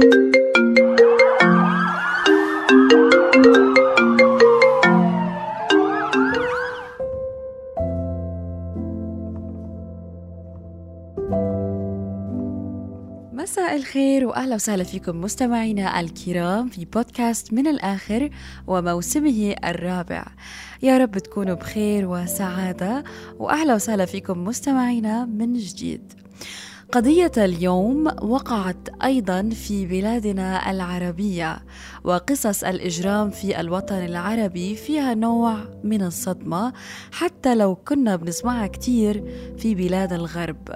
مساء 0.00 0.16
الخير 13.76 14.26
وأهلا 14.26 14.54
وسهلا 14.54 14.84
فيكم 14.84 15.20
مستمعينا 15.20 16.00
الكرام 16.00 16.68
في 16.68 16.84
بودكاست 16.84 17.52
من 17.52 17.66
الآخر 17.66 18.30
وموسمه 18.66 19.54
الرابع. 19.64 20.26
يا 20.82 20.98
رب 20.98 21.18
تكونوا 21.18 21.54
بخير 21.54 22.06
وسعادة 22.06 23.04
وأهلا 23.38 23.74
وسهلا 23.74 24.04
فيكم 24.04 24.44
مستمعينا 24.44 25.24
من 25.24 25.52
جديد. 25.52 26.12
قضية 26.92 27.32
اليوم 27.36 28.06
وقعت 28.22 28.88
أيضا 29.04 29.48
في 29.48 29.86
بلادنا 29.86 30.70
العربية 30.70 31.58
وقصص 32.04 32.64
الإجرام 32.64 33.30
في 33.30 33.60
الوطن 33.60 33.94
العربي 33.94 34.76
فيها 34.76 35.14
نوع 35.14 35.56
من 35.84 36.02
الصدمة 36.02 36.72
حتى 37.12 37.54
لو 37.54 37.74
كنا 37.74 38.16
بنسمعها 38.16 38.66
كتير 38.66 39.24
في 39.58 39.74
بلاد 39.74 40.12
الغرب. 40.12 40.68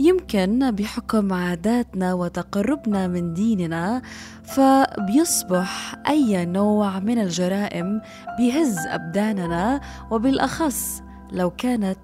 يمكن 0.00 0.70
بحكم 0.70 1.32
عاداتنا 1.32 2.14
وتقربنا 2.14 3.06
من 3.08 3.34
ديننا 3.34 4.02
فبيصبح 4.44 5.94
أي 6.08 6.46
نوع 6.46 6.98
من 6.98 7.18
الجرائم 7.18 8.00
بيهز 8.38 8.78
أبداننا 8.78 9.80
وبالأخص 10.10 11.02
لو 11.32 11.50
كانت 11.50 11.98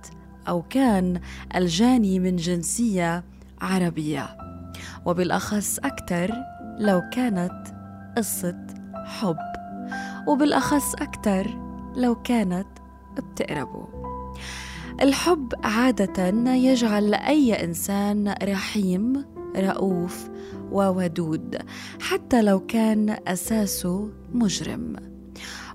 أو 0.49 0.63
كان 0.63 1.21
الجاني 1.57 2.19
من 2.19 2.37
جنسية 2.37 3.25
عربية. 3.61 4.37
وبالأخص 5.07 5.79
أكثر 5.79 6.35
لو 6.79 7.03
كانت 7.13 7.67
قصة 8.17 8.67
حب. 9.05 9.37
وبالأخص 10.27 10.95
أكثر 10.95 11.59
لو 11.97 12.15
كانت 12.15 12.67
بتقربوا 13.17 13.87
الحب 15.03 15.53
عادة 15.65 16.29
يجعل 16.55 17.15
أي 17.15 17.65
إنسان 17.65 18.35
رحيم 18.43 19.25
رؤوف 19.57 20.29
وودود 20.73 21.59
حتى 22.01 22.43
لو 22.43 22.67
كان 22.67 23.17
أساسه 23.27 24.11
مجرم. 24.33 25.12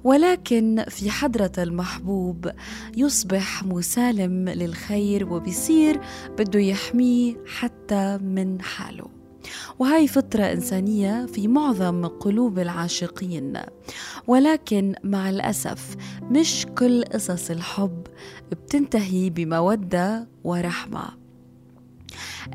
ولكن 0.07 0.83
في 0.89 1.09
حضرة 1.09 1.51
المحبوب 1.57 2.51
يصبح 2.97 3.63
مسالم 3.63 4.49
للخير 4.49 5.33
وبيصير 5.33 6.01
بده 6.39 6.59
يحميه 6.59 7.35
حتى 7.47 8.17
من 8.17 8.61
حاله. 8.61 9.05
وهي 9.79 10.07
فطرة 10.07 10.43
إنسانية 10.43 11.25
في 11.25 11.47
معظم 11.47 12.05
قلوب 12.05 12.59
العاشقين. 12.59 13.53
ولكن 14.27 14.95
مع 15.03 15.29
الأسف 15.29 15.95
مش 16.21 16.65
كل 16.77 17.03
قصص 17.03 17.51
الحب 17.51 18.03
بتنتهي 18.51 19.29
بمودة 19.29 20.27
ورحمة. 20.43 21.26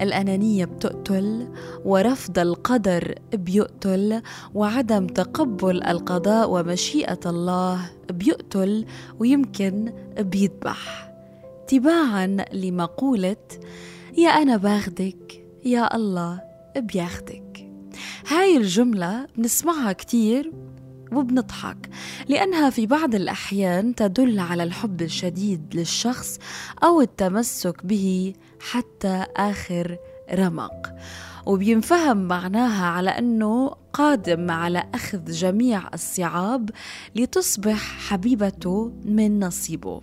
الأنانية 0.01 0.65
بتقتل 0.65 1.49
ورفض 1.85 2.39
القدر 2.39 3.15
بيقتل 3.35 4.23
وعدم 4.55 5.07
تقبل 5.07 5.83
القضاء 5.83 6.51
ومشيئة 6.51 7.21
الله 7.27 7.91
بيقتل 8.11 8.87
ويمكن 9.19 9.93
بيذبح. 10.19 11.13
تباعا 11.69 12.37
لمقولة 12.53 13.37
يا 14.19 14.29
أنا 14.29 14.57
باخدك 14.57 15.45
يا 15.65 15.97
الله 15.97 16.41
بياخدك. 16.77 17.69
هاي 18.29 18.57
الجملة 18.57 19.27
بنسمعها 19.37 19.93
كتير 19.93 20.53
وبنضحك 21.13 21.91
لأنها 22.29 22.71
في 22.71 22.87
بعض 22.87 23.15
الأحيان 23.15 23.95
تدل 23.95 24.39
على 24.39 24.63
الحب 24.63 25.03
الشديد 25.03 25.63
للشخص 25.75 26.39
أو 26.85 27.01
التمسك 27.01 27.87
به 27.87 28.33
حتى 28.61 29.25
آخر 29.37 29.97
رمق. 30.35 30.95
وبينفهم 31.47 32.17
معناها 32.17 32.87
على 32.87 33.11
أنه 33.11 33.75
قادم 33.93 34.51
على 34.51 34.85
أخذ 34.95 35.25
جميع 35.25 35.83
الصعاب 35.95 36.71
لتصبح 37.17 38.09
حبيبته 38.09 38.93
من 39.05 39.41
نصيبه. 39.41 40.01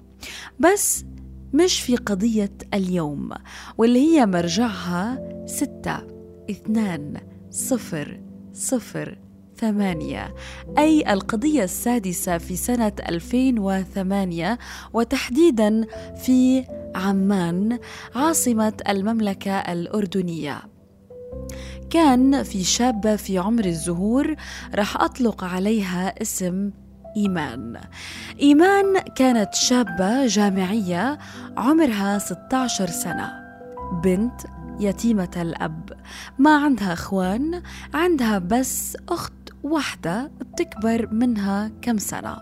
بس 0.59 1.05
مش 1.53 1.81
في 1.81 1.95
قضية 1.95 2.51
اليوم 2.73 3.29
واللي 3.77 3.99
هي 3.99 4.25
مرجعها 4.25 5.19
ستة 5.45 6.07
اثنان 6.49 7.21
صفر 7.51 8.21
صفر 8.53 9.17
ثمانية. 9.59 10.35
أي 10.77 11.13
القضية 11.13 11.63
السادسة 11.63 12.37
في 12.37 12.55
سنة 12.55 12.91
2008 13.09 14.59
وتحديدا 14.93 15.85
في 16.15 16.65
عمان 16.95 17.79
عاصمة 18.15 18.73
المملكة 18.89 19.51
الأردنية. 19.51 20.61
كان 21.89 22.43
في 22.43 22.63
شابة 22.63 23.15
في 23.15 23.37
عمر 23.37 23.65
الزهور 23.65 24.35
رح 24.75 25.01
أطلق 25.01 25.43
عليها 25.43 26.21
اسم 26.21 26.71
إيمان. 27.17 27.81
إيمان 28.39 28.99
كانت 28.99 29.53
شابة 29.53 30.25
جامعية 30.25 31.17
عمرها 31.57 32.17
16 32.19 32.87
سنة. 32.87 33.33
بنت 34.03 34.41
يتيمة 34.79 35.31
الأب. 35.37 35.89
ما 36.37 36.57
عندها 36.57 36.93
أخوان 36.93 37.61
عندها 37.93 38.37
بس 38.39 38.97
أخت 39.09 39.33
واحدة 39.63 40.31
بتكبر 40.39 41.07
منها 41.11 41.71
كم 41.81 41.97
سنة. 41.97 42.37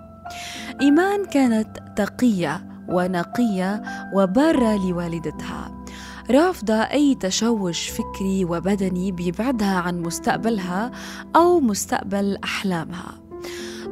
إيمان 0.82 1.26
كانت 1.26 1.78
تقية 1.96 2.68
ونقية 2.90 3.84
وبارة 4.14 4.88
لوالدتها. 4.88 5.86
رافضة 6.32 6.74
أي 6.74 7.16
تشوش 7.16 7.90
فكري 7.90 8.46
وبدني 8.46 9.12
بيبعدها 9.12 9.78
عن 9.78 10.02
مستقبلها 10.02 10.92
أو 11.36 11.60
مستقبل 11.60 12.38
أحلامها. 12.44 13.22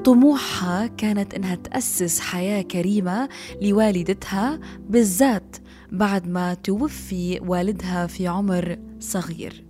طموحها 0.06 0.88
كانت 0.88 1.34
إنها 1.34 1.56
تأسس 1.56 2.20
حياة 2.20 2.62
كريمة 2.62 3.30
لوالدتها 3.62 4.60
بالذات 4.90 5.56
بعد 5.92 6.28
ما 6.28 6.54
توفي 6.54 7.40
والدها 7.40 8.08
في 8.08 8.28
عمر 8.28 8.78
صغير. 9.00 9.65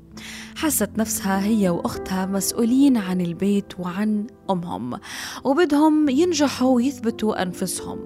حست 0.56 0.90
نفسها 0.98 1.46
هي 1.46 1.70
وأختها 1.70 2.26
مسؤولين 2.26 2.98
عن 2.98 3.22
البيت 3.22 3.80
وعن 3.80 4.28
أمهم 4.50 5.00
وبدهم 5.44 6.10
ينجحوا 6.10 6.76
ويثبتوا 6.76 7.42
أنفسهم 7.42 8.00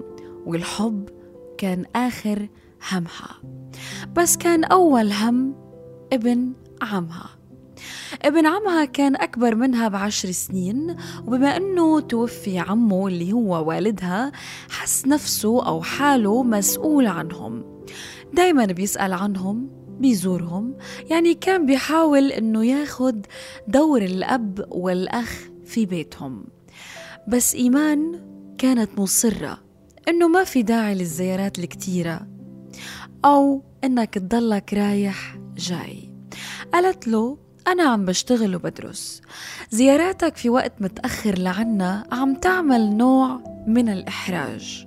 والحب 0.46 1.08
كان 1.58 1.84
آخر 1.96 2.48
همها 2.92 3.42
بس 4.16 4.36
كان 4.36 4.64
أول 4.64 5.12
هم 5.12 5.54
ابن 6.12 6.52
عمها. 6.82 7.30
ابن 8.22 8.46
عمها 8.46 8.84
كان 8.84 9.16
أكبر 9.16 9.54
منها 9.54 9.88
بعشر 9.88 10.30
سنين 10.30 10.96
وبما 11.26 11.56
أنه 11.56 12.00
توفي 12.00 12.58
عمه 12.58 13.06
اللي 13.06 13.32
هو 13.32 13.68
والدها 13.68 14.32
حس 14.70 15.06
نفسه 15.06 15.66
أو 15.66 15.82
حاله 15.82 16.42
مسؤول 16.42 17.06
عنهم. 17.06 17.64
دايما 18.32 18.66
بيسأل 18.66 19.12
عنهم 19.12 19.79
بيزورهم 20.00 20.74
يعني 21.10 21.34
كان 21.34 21.66
بيحاول 21.66 22.32
إنه 22.32 22.66
ياخد 22.66 23.26
دور 23.68 24.02
الأب 24.02 24.66
والأخ 24.70 25.40
في 25.64 25.86
بيتهم. 25.86 26.44
بس 27.28 27.54
إيمان 27.54 28.20
كانت 28.58 28.98
مصرة 28.98 29.58
إنه 30.08 30.28
ما 30.28 30.44
في 30.44 30.62
داعي 30.62 30.94
للزيارات 30.94 31.58
الكتيرة 31.58 32.26
أو 33.24 33.62
إنك 33.84 34.14
تضلك 34.14 34.74
رايح 34.74 35.38
جاي. 35.56 36.14
قالت 36.72 37.08
له 37.08 37.38
أنا 37.68 37.82
عم 37.82 38.04
بشتغل 38.04 38.56
وبدرس. 38.56 39.22
زياراتك 39.70 40.36
في 40.36 40.50
وقت 40.50 40.72
متأخر 40.80 41.38
لعنا 41.38 42.04
عم 42.12 42.34
تعمل 42.34 42.96
نوع 42.96 43.40
من 43.66 43.88
الإحراج. 43.88 44.86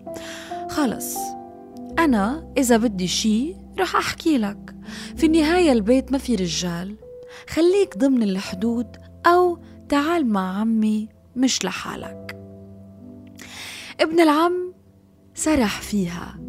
خلص 0.70 1.18
أنا 2.00 2.54
إذا 2.58 2.78
بدي 2.78 3.08
شي 3.08 3.56
رح 3.80 3.96
أحكي 3.96 4.38
لك. 4.38 4.73
في 5.16 5.26
النهاية 5.26 5.72
البيت 5.72 6.12
ما 6.12 6.18
في 6.18 6.36
رجال. 6.36 6.96
خليك 7.50 7.98
ضمن 7.98 8.24
الحدود 8.24 8.88
أو 9.26 9.60
تعال 9.90 10.26
مع 10.26 10.60
عمي 10.60 11.10
مش 11.36 11.66
لحالك. 11.66 12.40
ابن 14.00 14.20
العم 14.20 14.74
سرح 15.34 15.82
فيها 15.82 16.40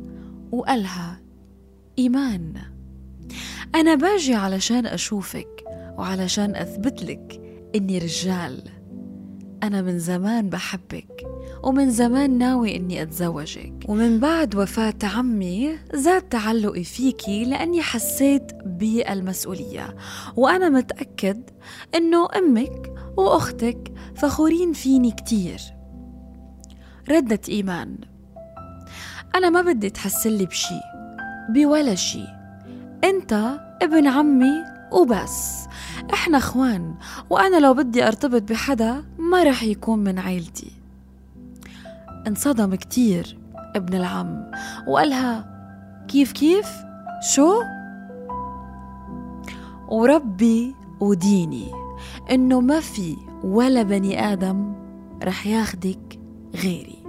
وقالها 0.53 1.21
إيمان 1.99 2.55
أنا 3.75 3.95
باجي 3.95 4.35
علشان 4.35 4.87
أشوفك 4.87 5.65
وعلشان 5.99 6.57
أثبت 6.57 7.03
لك 7.03 7.41
إني 7.75 7.99
رجال. 7.99 8.63
أنا 9.65 9.83
من 9.83 9.99
زمان 9.99 10.49
بحبك 10.49 11.27
ومن 11.63 11.91
زمان 11.91 12.39
ناوي 12.39 12.77
إني 12.77 13.03
أتزوجك. 13.03 13.73
ومن 13.89 14.21
بعد 14.21 14.57
وفاة 14.57 14.95
عمي 15.03 15.79
زاد 15.95 16.23
تعلقي 16.23 16.85
فيكي 16.85 17.45
لأني 17.45 17.83
حسيت 17.83 18.53
بالمسؤولية. 18.67 19.97
وأنا 20.37 20.69
متأكد 20.69 21.51
إنه 21.95 22.29
أمك 22.37 22.93
وأختك 23.17 23.93
فخورين 24.17 24.73
فيني 24.73 25.11
كتير. 25.11 25.61
ردت 27.11 27.49
إيمان. 27.49 27.99
أنا 29.35 29.51
ما 29.51 29.61
بدي 29.63 29.91
تحسلي 29.91 30.47
بشي 30.47 30.81
بولا 31.51 31.95
شي. 31.95 32.25
أنت 33.05 33.61
ابن 33.83 34.07
عمي 34.07 34.74
وبس. 34.95 35.67
إحنا 36.13 36.39
أخوان 36.39 36.95
وأنا 37.31 37.57
لو 37.57 37.75
بدي 37.75 38.07
أرتبط 38.07 38.43
بحدا 38.43 39.05
ما 39.19 39.43
رح 39.43 39.63
يكون 39.63 39.99
من 39.99 40.19
عيلتي. 40.19 40.73
انصدم 42.27 42.75
كتير 42.75 43.39
ابن 43.77 43.95
العم 43.95 44.51
وقالها 44.89 45.55
كيف 46.09 46.33
كيف؟ 46.33 46.69
شو؟ 47.35 47.63
وربي 49.89 50.75
وديني 51.01 51.73
إنه 52.31 52.61
ما 52.61 52.81
في 52.81 53.17
ولا 53.45 53.83
بني 53.83 54.33
آدم 54.33 54.75
رح 55.23 55.47
ياخدك 55.47 56.19
غيري. 56.57 57.05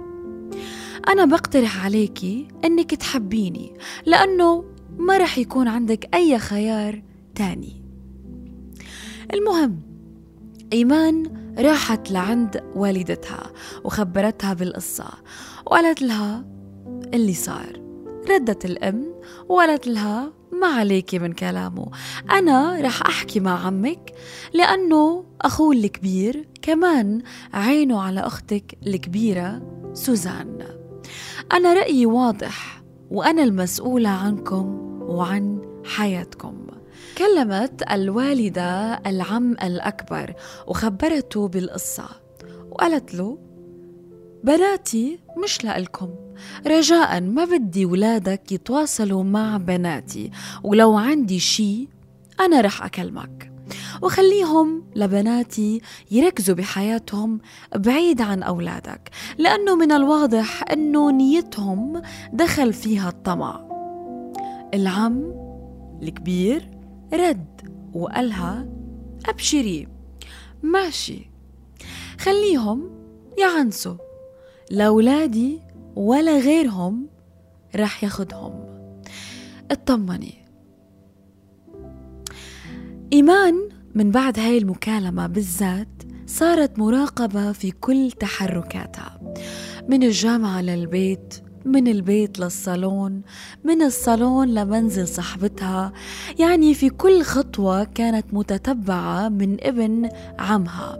أنا 1.08 1.24
بقترح 1.24 1.84
عليكي 1.84 2.48
إنك 2.64 2.94
تحبيني 2.94 3.74
لأنه 4.06 4.64
ما 4.98 5.18
رح 5.18 5.38
يكون 5.38 5.68
عندك 5.68 6.14
أي 6.14 6.38
خيار 6.38 7.02
تاني 7.36 7.82
المهم 9.34 9.80
إيمان 10.72 11.22
راحت 11.58 12.10
لعند 12.10 12.64
والدتها 12.74 13.52
وخبرتها 13.84 14.54
بالقصة 14.54 15.08
وقالت 15.66 16.02
لها 16.02 16.44
اللي 17.14 17.34
صار. 17.34 17.86
ردت 18.30 18.64
الأم 18.64 19.14
وقالت 19.48 19.86
لها 19.86 20.32
ما 20.52 20.66
عليكي 20.66 21.18
من 21.18 21.32
كلامه 21.32 21.90
أنا 22.30 22.80
رح 22.80 23.02
أحكي 23.06 23.40
مع 23.40 23.66
عمك 23.66 24.12
لأنه 24.54 25.24
أخوه 25.42 25.76
الكبير 25.76 26.48
كمان 26.62 27.22
عينه 27.52 28.00
على 28.00 28.20
أختك 28.20 28.78
الكبيرة 28.86 29.62
سوزان. 29.92 30.58
أنا 31.52 31.74
رأيي 31.74 32.06
واضح 32.06 32.82
وأنا 33.10 33.42
المسؤولة 33.42 34.08
عنكم 34.08 34.66
وعن 35.02 35.62
حياتكم. 35.84 36.65
كلمت 37.18 37.82
الوالدة 37.90 38.94
العم 39.06 39.52
الأكبر 39.52 40.34
وخبرته 40.66 41.48
بالقصة 41.48 42.08
وقالت 42.70 43.14
له 43.14 43.38
بناتي 44.44 45.18
مش 45.44 45.64
لإلكم. 45.64 46.14
رجاء 46.66 47.20
ما 47.20 47.44
بدي 47.44 47.86
ولادك 47.86 48.52
يتواصلوا 48.52 49.22
مع 49.22 49.56
بناتي. 49.56 50.30
ولو 50.62 50.96
عندي 50.96 51.38
شي 51.38 51.88
أنا 52.40 52.60
رح 52.60 52.84
أكلمك. 52.84 53.52
وخليهم 54.02 54.84
لبناتي 54.96 55.80
يركزوا 56.10 56.54
بحياتهم 56.54 57.40
بعيد 57.76 58.20
عن 58.20 58.42
أولادك 58.42 59.10
لأنه 59.38 59.76
من 59.76 59.92
الواضح 59.92 60.64
أنه 60.72 61.10
نيتهم 61.10 62.02
دخل 62.32 62.72
فيها 62.72 63.08
الطمع. 63.08 63.66
العم 64.74 65.32
الكبير 66.02 66.75
رد 67.12 67.60
وقالها 67.94 68.68
أبشري. 69.26 69.88
ماشي. 70.62 71.30
خليهم 72.18 72.90
يعنسوا 73.38 73.96
لأولادي 74.70 75.60
ولا 75.96 76.38
غيرهم 76.38 77.06
رح 77.76 78.04
ياخدهم. 78.04 78.64
اطمني. 79.70 80.34
إيمان 83.12 83.68
من 83.94 84.10
بعد 84.10 84.38
هاي 84.38 84.58
المكالمة 84.58 85.26
بالذات 85.26 86.02
صارت 86.26 86.78
مراقبة 86.78 87.52
في 87.52 87.70
كل 87.70 88.12
تحركاتها 88.20 89.34
من 89.88 90.02
الجامعة 90.02 90.62
للبيت 90.62 91.34
من 91.66 91.88
البيت 91.88 92.38
للصالون 92.38 93.22
من 93.64 93.82
الصالون 93.82 94.48
لمنزل 94.48 95.08
صاحبتها. 95.08 95.92
يعني 96.38 96.74
في 96.74 96.90
كل 96.90 97.22
خطوة 97.22 97.84
كانت 97.84 98.26
متتبعة 98.32 99.28
من 99.28 99.56
ابن 99.60 100.10
عمها 100.38 100.98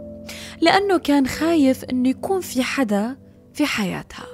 لأنه 0.61 0.97
كان 0.97 1.27
خايف 1.27 1.83
أنه 1.83 2.09
يكون 2.09 2.41
في 2.41 2.63
حدا 2.63 3.17
في 3.53 3.65
حياتها 3.65 4.25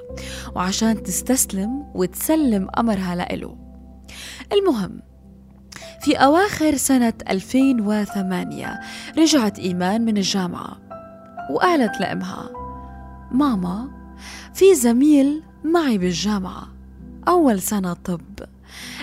وعشان 0.56 1.03
تستسلم 1.03 1.91
وتسلم 1.95 2.68
أمرها 2.77 3.15
لإله. 3.15 3.57
المهم 4.53 5.01
في 6.01 6.15
أواخر 6.15 6.75
سنة 6.75 7.13
2008 7.29 8.79
رجعت 9.18 9.59
إيمان 9.59 10.06
من 10.06 10.18
الجامعة 10.18 10.77
وقالت 11.51 12.00
لأمها 12.00 12.50
ماما 13.31 13.91
في 14.53 14.75
زميل 14.75 15.44
معي 15.63 15.98
بالجامعة. 15.98 16.68
أول 17.27 17.62
سنة 17.62 17.94
طب. 17.94 18.21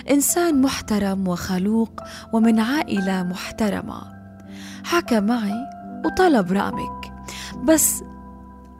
إنسان 0.09 0.61
محترم 0.61 1.27
وخلوق 1.27 2.01
ومن 2.33 2.59
عائلة 2.59 3.23
محترمة. 3.23 4.01
حكى 4.83 5.19
معي 5.19 5.69
وطلب 6.05 6.51
رقمك 6.51 7.13
بس 7.63 8.03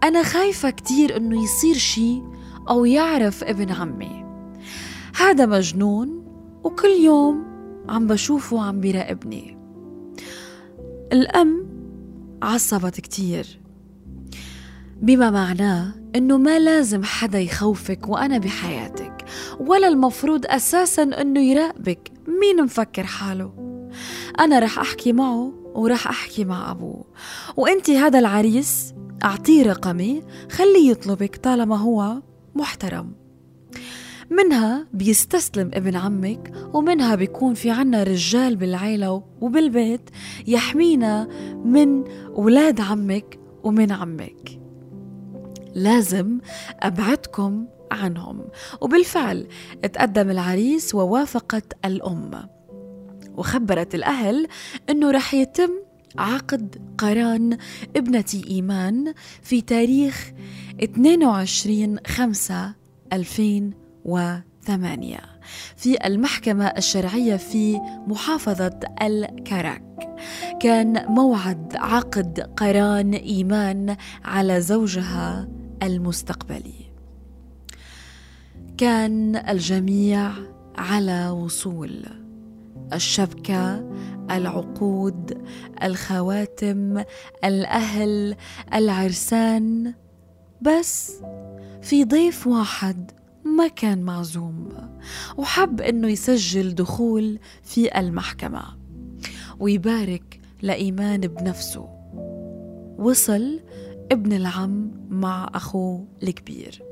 أنا 0.03 0.23
خايفة 0.23 0.69
كتير 0.69 1.17
إنه 1.17 1.43
يصير 1.43 1.75
شي 1.75 2.21
أو 2.69 2.85
يعرف 2.85 3.43
ابن 3.43 3.71
عمي. 3.71 4.25
هذا 5.19 5.45
مجنون 5.45 6.25
وكل 6.63 6.87
يوم 6.87 7.43
عم 7.89 8.07
بشوفه 8.07 8.61
عم 8.61 8.79
بيراقبني. 8.79 9.57
الأم 11.13 11.65
عصبت 12.43 13.01
كتير. 13.01 13.59
بما 15.01 15.31
معناه 15.31 16.00
إنه 16.15 16.37
ما 16.37 16.59
لازم 16.59 17.03
حدا 17.03 17.39
يخوفك 17.39 18.09
وأنا 18.09 18.37
بحياتك 18.37 19.25
ولا 19.59 19.87
المفروض 19.87 20.45
أساسا 20.45 21.03
إنه 21.03 21.39
يراقبك 21.39 22.11
مين 22.27 22.63
مفكر 22.63 23.03
حاله. 23.03 23.53
أنا 24.39 24.59
رح 24.59 24.79
أحكي 24.79 25.13
معه 25.13 25.53
ورح 25.75 26.07
أحكي 26.07 26.45
مع 26.45 26.71
أبوه. 26.71 27.05
وانتي 27.57 27.97
هذا 27.97 28.19
العريس 28.19 28.93
أعطيه 29.23 29.63
رقمي 29.63 30.23
خليه 30.51 30.91
يطلبك 30.91 31.35
طالما 31.35 31.77
هو 31.77 32.21
محترم. 32.55 33.11
منها 34.29 34.87
بيستسلم 34.93 35.71
ابن 35.73 35.95
عمك 35.95 36.53
ومنها 36.73 37.15
بيكون 37.15 37.53
في 37.53 37.69
عنا 37.69 38.03
رجال 38.03 38.55
بالعيلة 38.55 39.23
وبالبيت 39.41 40.09
يحمينا 40.47 41.27
من 41.65 42.03
ولاد 42.29 42.81
عمك 42.81 43.39
ومن 43.63 43.91
عمك. 43.91 44.61
لازم 45.75 46.39
أبعدكم 46.79 47.65
عنهم. 47.91 48.47
وبالفعل 48.81 49.47
تقدم 49.93 50.29
العريس 50.29 50.95
ووافقت 50.95 51.73
الأم. 51.85 52.49
وخبرت 53.37 53.95
الأهل 53.95 54.47
أنه 54.89 55.11
رح 55.11 55.33
يتم 55.33 55.69
عقد 56.17 56.81
قران 56.97 57.57
ابنتي 57.95 58.43
إيمان 58.47 59.13
في 59.41 59.61
تاريخ 59.61 60.31
22 60.83 61.97
5 62.07 62.73
2008 63.13 65.17
في 65.77 66.07
المحكمة 66.07 66.65
الشرعية 66.65 67.35
في 67.35 67.79
محافظة 68.07 68.79
الكراك. 69.01 69.83
كان 70.59 71.05
موعد 71.07 71.75
عقد 71.75 72.39
قران 72.39 73.13
إيمان 73.13 73.95
على 74.25 74.61
زوجها 74.61 75.47
المستقبلي. 75.83 76.91
كان 78.77 79.35
الجميع 79.35 80.31
على 80.77 81.29
وصول. 81.29 82.05
الشبكة 82.93 83.89
العقود 84.31 85.47
الخواتم 85.83 87.03
الأهل 87.43 88.35
العرسان. 88.73 89.93
بس 90.61 91.21
في 91.81 92.03
ضيف 92.03 92.47
واحد 92.47 93.11
ما 93.45 93.67
كان 93.67 94.01
معزوم. 94.01 94.69
وحب 95.37 95.81
إنه 95.81 96.07
يسجل 96.07 96.75
دخول 96.75 97.39
في 97.63 97.99
المحكمة. 97.99 98.63
ويبارك 99.59 100.39
لإيمان 100.61 101.19
بنفسه. 101.19 101.89
وصل 102.99 103.59
ابن 104.11 104.33
العم 104.33 104.91
مع 105.09 105.49
أخوه 105.53 106.07
الكبير. 106.23 106.83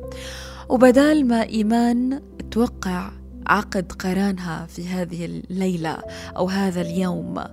وبدال 0.69 1.27
ما 1.27 1.43
إيمان 1.43 2.21
توقع 2.51 3.11
عقد 3.47 3.91
قرانها 3.91 4.65
في 4.65 4.87
هذه 4.87 5.25
الليلة 5.25 5.97
أو 6.37 6.49
هذا 6.49 6.81
اليوم 6.81 7.43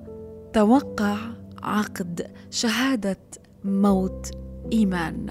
توقع 0.52 1.16
عقد 1.62 2.30
شهادة 2.50 3.20
موت 3.64 4.30
إيمان. 4.73 5.30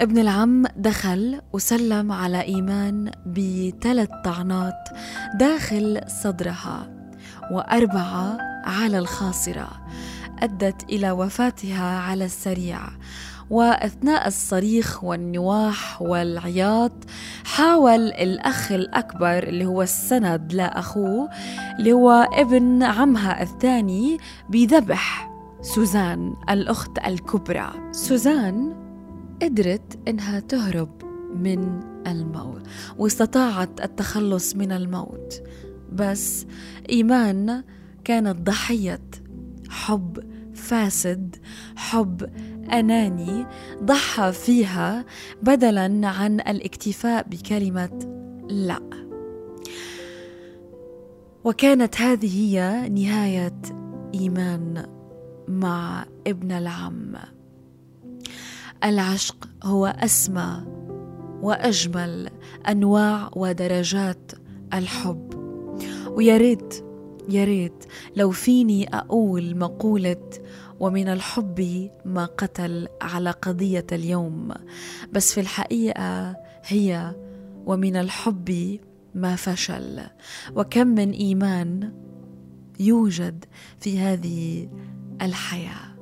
ابن 0.00 0.18
العم 0.18 0.64
دخل 0.76 1.40
وسلم 1.52 2.12
على 2.12 2.42
إيمان 2.42 3.10
بثلاث 3.26 4.08
طعنات 4.24 4.88
داخل 5.34 6.00
صدرها 6.22 6.90
وأربعة 7.50 8.38
على 8.64 8.98
الخاصرة. 8.98 9.68
أدت 10.44 10.84
إلى 10.84 11.10
وفاتها 11.10 11.98
على 11.98 12.24
السريع. 12.24 12.80
وأثناء 13.50 14.26
الصريخ 14.28 15.04
والنواح 15.04 16.02
والعياط 16.02 16.92
حاول 17.44 18.00
الأخ 18.00 18.72
الأكبر 18.72 19.42
اللي 19.42 19.66
هو 19.66 19.82
السند 19.82 20.52
لاخوه 20.52 21.28
اللي 21.78 21.92
هو 21.92 22.10
ابن 22.32 22.82
عمها 22.82 23.42
الثاني 23.42 24.18
بذبح 24.50 25.30
سوزان 25.62 26.34
الأخت 26.50 26.98
الكبرى. 27.06 27.70
سوزان 27.92 28.76
قدرت 29.42 29.98
إنها 30.08 30.40
تهرب 30.40 31.02
من 31.34 31.80
الموت 32.06 32.62
واستطاعت 32.98 33.80
التخلص 33.80 34.56
من 34.56 34.72
الموت. 34.72 35.42
بس 35.92 36.46
إيمان 36.90 37.64
كانت 38.04 38.40
ضحية 38.40 39.00
حب 39.78 40.18
فاسد 40.54 41.36
حب 41.76 42.30
أناني 42.72 43.46
ضحى 43.82 44.32
فيها 44.32 45.04
بدلا 45.42 46.08
عن 46.08 46.40
الاكتفاء 46.40 47.28
بكلمة 47.28 47.98
لا. 48.48 48.80
وكانت 51.44 52.00
هذه 52.00 52.38
هي 52.38 52.88
نهاية 52.88 53.60
إيمان 54.14 54.86
مع 55.48 56.06
ابن 56.26 56.52
العم. 56.52 57.14
العشق 58.84 59.48
هو 59.62 59.86
أسمى 59.86 60.64
وأجمل 61.42 62.30
أنواع 62.68 63.30
ودرجات 63.36 64.32
الحب. 64.74 65.34
ويا 66.08 66.36
ريت 66.36 66.87
يا 67.28 67.44
ريت 67.44 67.84
لو 68.16 68.30
فيني 68.30 68.96
أقول 68.96 69.58
مقولة 69.58 70.30
ومن 70.80 71.08
الحب 71.08 71.90
ما 72.04 72.24
قتل 72.24 72.88
على 73.00 73.30
قضية 73.30 73.86
اليوم. 73.92 74.54
بس 75.12 75.34
في 75.34 75.40
الحقيقة 75.40 76.36
هي 76.64 77.16
ومن 77.66 77.96
الحب 77.96 78.78
ما 79.14 79.36
فشل. 79.36 80.00
وكم 80.56 80.86
من 80.86 81.10
إيمان 81.10 81.92
يوجد 82.80 83.44
في 83.80 83.98
هذه 83.98 84.68
الحياة. 85.22 85.97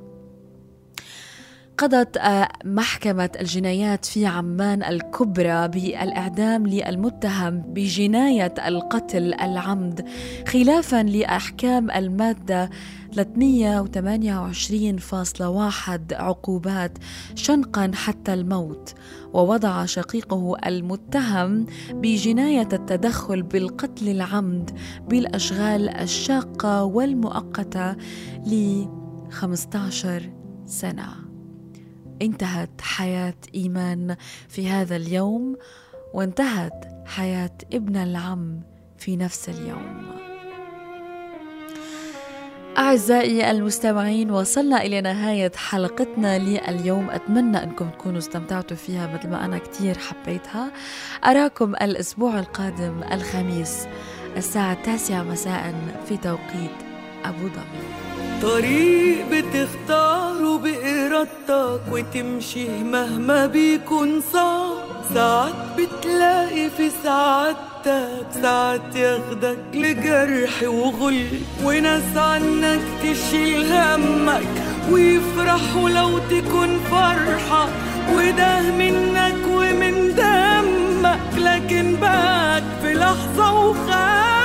قضت 1.77 2.17
آه، 2.17 2.49
محكمة 2.65 3.29
الجنايات 3.39 4.05
في 4.05 4.25
عمان 4.25 4.83
الكبرى 4.83 5.67
بالإعدام 5.67 6.67
للمتهم 6.67 7.59
بجناية 7.59 8.53
القتل 8.67 9.33
العمد 9.33 10.07
خلافا 10.47 11.03
لأحكام 11.03 11.91
المادة 11.91 12.69
328.1 13.15 16.13
عقوبات 16.13 16.97
شنقا 17.35 17.91
حتى 17.93 18.33
الموت. 18.33 18.93
ووضع 19.33 19.85
شقيقه 19.85 20.57
المتهم 20.65 21.65
بجناية 21.91 22.69
التدخل 22.73 23.41
بالقتل 23.41 24.09
العمد 24.09 24.71
بالأشغال 25.07 25.89
الشاقة 25.89 26.83
والمؤقتة 26.83 27.91
ل 28.45 28.85
15 29.31 30.31
سنة. 30.65 31.26
انتهت 32.21 32.81
حياة 32.81 33.33
إيمان 33.55 34.15
في 34.49 34.69
هذا 34.69 34.95
اليوم 34.95 35.57
وانتهت 36.13 36.85
حياة 37.05 37.57
ابن 37.73 37.95
العم 37.95 38.61
في 38.97 39.15
نفس 39.15 39.49
اليوم. 39.49 40.17
أعزائي 42.77 43.51
المستمعين 43.51 44.31
وصلنا 44.31 44.81
إلى 44.81 45.01
نهاية 45.01 45.51
حلقتنا 45.55 46.39
لليوم. 46.39 47.09
أتمنى 47.09 47.63
أنكم 47.63 47.89
تكونوا 47.89 48.17
استمتعتوا 48.17 48.77
فيها 48.77 49.13
مثل 49.13 49.29
ما 49.29 49.45
أنا 49.45 49.57
كتير 49.57 49.97
حبيتها. 49.97 50.71
أراكم 51.25 51.75
الأسبوع 51.75 52.39
القادم 52.39 53.03
الخميس 53.11 53.87
الساعة 54.37 54.73
التاسعة 54.73 55.23
مساء 55.23 55.75
في 56.09 56.17
توقيت 56.17 56.77
أبو 57.25 57.47
ظبي. 57.47 57.87
طريق 58.41 59.25
بتختاره 59.31 60.57
بإرادتك 60.57 60.96
وتمشي 61.91 62.67
مهما 62.83 63.45
بيكون 63.45 64.21
صعب. 64.33 64.77
ساعات 65.13 65.53
بتلاقي 65.77 66.69
في 66.69 66.91
سعادتك 67.03 68.41
ساعات 68.41 68.95
ياخدك 68.95 69.57
لجرح 69.73 70.63
وغل 70.63 71.27
وناس 71.63 72.17
عنك 72.17 72.81
تشيل 73.03 73.73
همك 73.73 74.47
ويفرحوا 74.91 75.89
لو 75.89 76.17
تكون 76.17 76.79
فرحة. 76.91 77.69
وده 78.13 78.61
منك 78.71 79.47
ومن 79.47 80.15
دمك 80.15 81.19
لكن 81.37 81.95
باك 81.95 82.63
في 82.81 82.93
لحظة 82.93 83.53
وخاف 83.53 84.36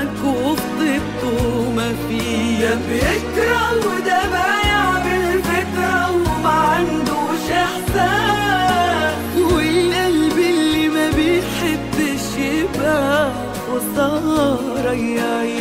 قلبك 0.00 0.24
وخطبته 0.24 1.70
ما 1.76 1.92
فيه 2.08 2.74
بيكره 2.88 3.72
وده 3.76 4.20
بايع 4.32 4.90
بالفكرة 5.04 6.10
وما 6.12 6.50
عندوش 6.50 7.44
إحساس. 7.52 9.36
والقلب 9.52 10.38
اللي 10.38 10.88
ما 10.88 11.10
بيحبش 11.10 12.26
يبقى 12.38 13.30
خسارة 13.68 14.92
يا 14.92 15.38
عيني 15.38 15.59